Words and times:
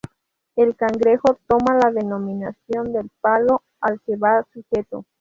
El 0.55 0.75
cangrejo 0.75 1.37
toma 1.45 1.75
la 1.77 1.91
denominación 1.91 2.91
del 2.91 3.11
palo 3.21 3.61
al 3.79 4.01
que 4.01 4.15
va 4.15 4.43
sujeto. 4.51 5.05